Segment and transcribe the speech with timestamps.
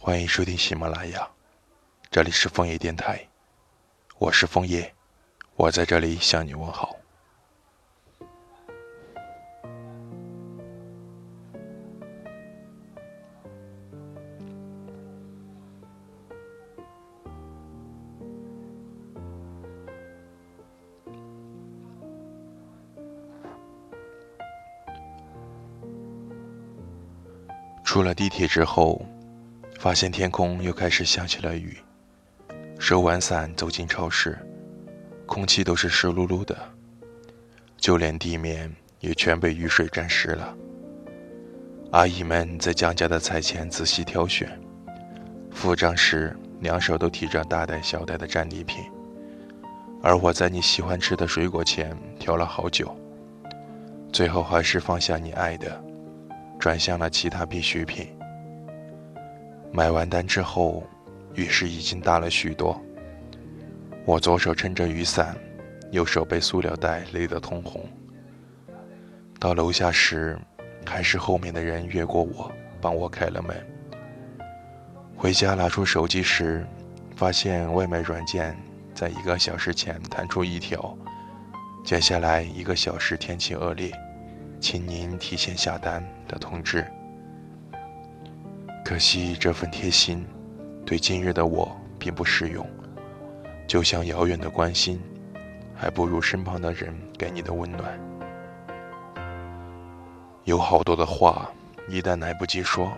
[0.00, 1.28] 欢迎收听喜马拉雅，
[2.08, 3.20] 这里是枫叶电台，
[4.18, 4.94] 我是枫叶，
[5.56, 6.96] 我在这里向你问好。
[27.84, 29.04] 出了地铁之后，
[29.78, 31.78] 发现天空又开始下起了雨。
[32.80, 34.36] 收完伞走进超市，
[35.24, 36.56] 空气都是湿漉漉的，
[37.76, 40.52] 就连地面也全被雨水沾湿了。
[41.92, 44.60] 阿姨们在降价的菜前仔细挑选，
[45.52, 48.84] 付账时两手都提着大袋小袋的战利品，
[50.02, 52.94] 而我在你喜欢吃的水果前挑了好久，
[54.12, 55.84] 最后还是放下你爱的。
[56.58, 58.17] 转向了其他必需品。
[59.72, 60.82] 买完单之后，
[61.34, 62.80] 雨势已经大了许多。
[64.04, 65.36] 我左手撑着雨伞，
[65.90, 67.86] 右手被塑料袋勒得通红。
[69.38, 70.38] 到楼下时，
[70.84, 73.56] 还是后面的人越过我，帮我开了门。
[75.14, 76.66] 回家拿出手机时，
[77.14, 78.56] 发现外卖软件
[78.94, 80.96] 在一个小时前弹出一条：
[81.84, 83.92] 接下来一个小时天气恶劣。
[84.60, 86.84] 请您提前下单的通知。
[88.88, 90.26] 可惜这份贴心，
[90.86, 92.66] 对今日的我并不适用。
[93.66, 94.98] 就像遥远的关心，
[95.74, 98.00] 还不如身旁的人给你的温暖。
[100.44, 101.50] 有好多的话，
[101.86, 102.90] 一旦来不及说，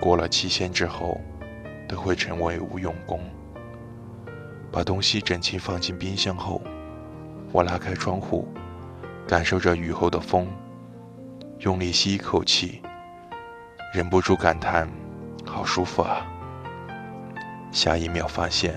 [0.00, 1.20] 过了期限之后，
[1.88, 3.18] 都会成为无用功。
[4.70, 6.62] 把东西整齐放进冰箱后，
[7.50, 8.46] 我拉开窗户，
[9.26, 10.46] 感受着雨后的风。
[11.58, 12.80] 用力吸一口气，
[13.92, 14.88] 忍不住感叹
[15.58, 16.24] ：“好舒服啊！”
[17.72, 18.76] 下一秒发现，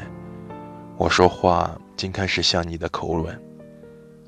[0.97, 3.39] 我说话竟开始像你的口吻。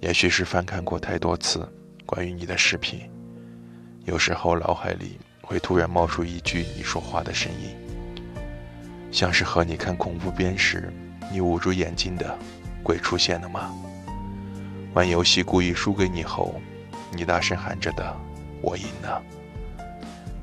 [0.02, 1.67] 也许是翻看过太多次
[2.05, 3.10] 关于你的视频，
[4.05, 7.76] 有时候脑海里会突然冒出一句你说话的声音，
[9.11, 10.94] 像是和你看恐怖片时，
[11.32, 12.38] 你捂住眼睛的
[12.83, 13.73] 鬼出现了吗？
[14.94, 16.54] 玩游戏故意输给你后，
[17.14, 18.16] 你大声喊着的。
[18.61, 19.22] 我赢了，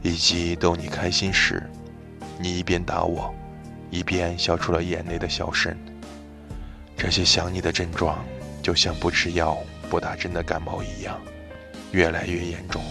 [0.02, 1.70] 以及逗你开心时，
[2.42, 3.34] 你一边打我，
[3.90, 5.76] 一边笑出了眼泪的笑声。
[6.96, 8.18] 这些想你的症状，
[8.62, 9.58] 就像不吃药、
[9.90, 11.20] 不打针的感冒一样，
[11.92, 12.82] 越来越严重。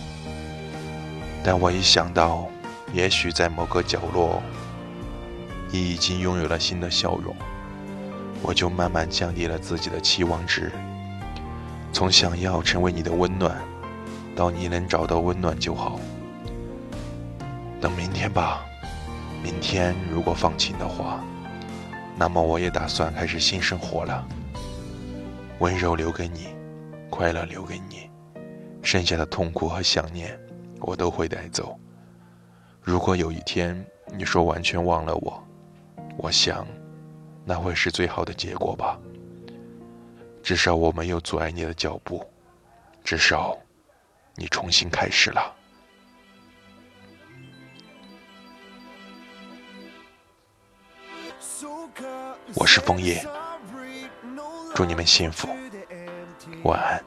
[1.43, 2.47] 但我一想到，
[2.93, 4.39] 也许在某个角落，
[5.71, 7.35] 你已经拥有了新的笑容，
[8.43, 10.71] 我就慢慢降低了自己的期望值，
[11.91, 13.57] 从想要成为你的温暖。
[14.35, 15.99] 到你能找到温暖就好。
[17.81, 18.65] 等明天吧，
[19.41, 21.23] 明天如果放晴的话，
[22.17, 24.27] 那么我也打算开始新生活了。
[25.59, 26.47] 温柔留给你，
[27.09, 28.09] 快乐留给你，
[28.81, 30.39] 剩下的痛苦和想念，
[30.79, 31.77] 我都会带走。
[32.81, 33.85] 如果有一天
[34.17, 35.43] 你说完全忘了我，
[36.17, 36.65] 我想，
[37.45, 38.99] 那会是最好的结果吧。
[40.43, 42.25] 至少我没有阻碍你的脚步，
[43.03, 43.57] 至少。
[44.35, 45.53] 你重新开始了。
[52.55, 53.23] 我是枫叶，
[54.73, 55.47] 祝你们幸福，
[56.63, 57.03] 晚安。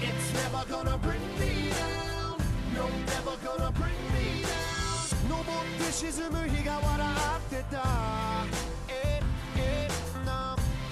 [0.00, 2.36] It's never gonna bring me down
[2.74, 4.54] No, never gonna bring me down
[7.70, 8.73] 登っ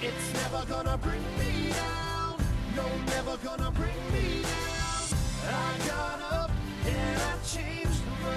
[0.02, 2.36] It's never gonna bring me down
[2.76, 5.18] No, never gonna bring me down
[5.48, 6.50] I got up
[6.86, 8.30] and I changed my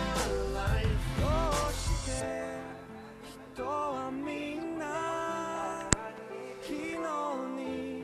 [0.53, 1.27] life ど
[1.69, 2.21] うして
[3.53, 5.89] 人はみんな
[6.61, 6.97] 昨日
[7.55, 8.03] に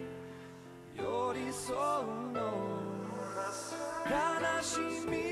[0.96, 2.46] 寄り添うの
[4.10, 4.80] 悲し
[5.10, 5.31] み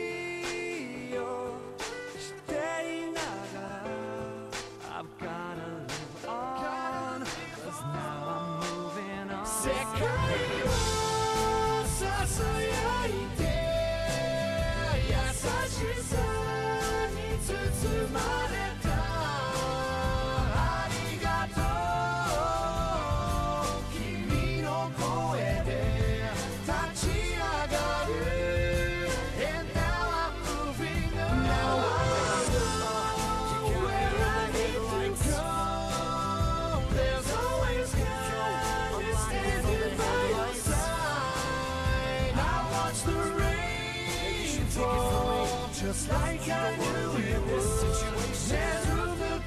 [45.81, 48.59] just like I do in this situation.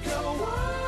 [0.03, 0.82] Go on.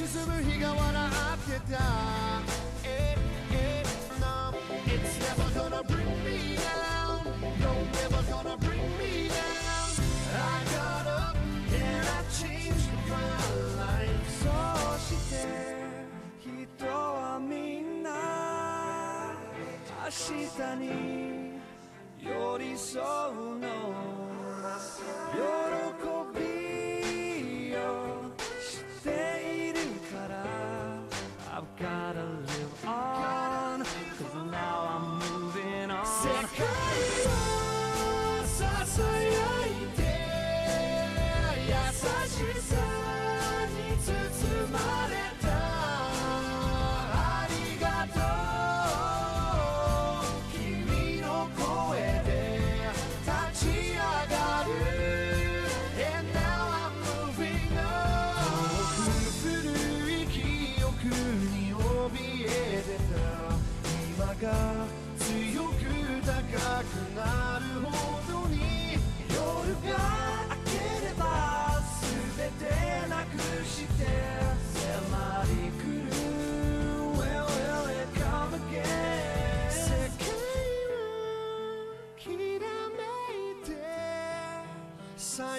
[0.00, 1.78] 沈む日が笑ってた
[2.84, 3.14] え
[3.52, 3.84] え
[4.18, 4.54] No
[4.86, 7.20] It's never gonna bring me down
[7.60, 7.68] No
[8.00, 10.00] never gonna bring me down
[10.32, 13.20] I got up and I changed my
[13.76, 14.48] life そ
[15.14, 15.34] して
[16.40, 18.08] 人はみんな
[20.04, 21.60] 明日に
[22.22, 23.69] 寄り添うの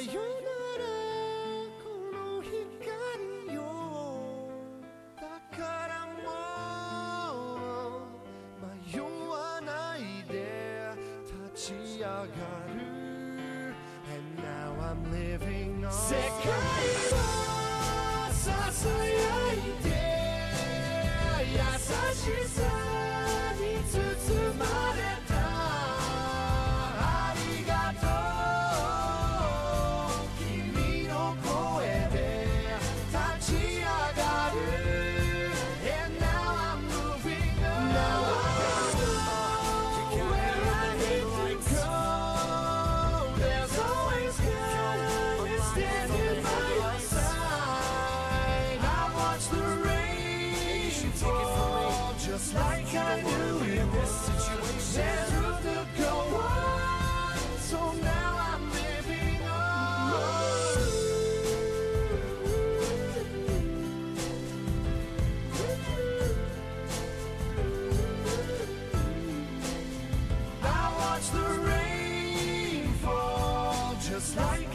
[0.05, 0.19] よな
[0.77, 0.83] ら
[1.83, 3.59] この光よ
[5.15, 5.21] だ
[5.55, 5.91] から
[6.23, 6.29] も
[8.57, 8.99] う迷
[9.29, 9.99] わない
[10.31, 10.35] で
[11.53, 12.81] 立ち上がる。
[14.11, 15.91] And now I'm living on.
[15.91, 16.21] 世界
[17.11, 17.15] を
[18.33, 19.87] ささやいて
[21.53, 21.57] 優
[22.15, 22.80] しさ。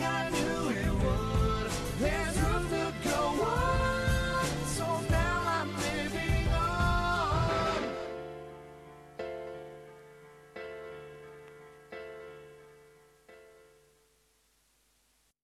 [0.03, 1.71] I knew it would.
[1.99, 2.36] There's